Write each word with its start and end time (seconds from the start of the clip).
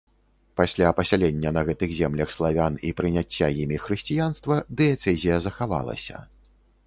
Пасля 0.59 0.87
пасялення 0.99 1.49
на 1.57 1.61
гэтых 1.67 1.91
землях 1.99 2.29
славян 2.37 2.79
і 2.89 2.93
прыняцця 3.01 3.47
імі 3.65 3.77
хрысціянства 3.83 4.59
дыяцэзія 4.79 5.37
захавалася. 5.47 6.17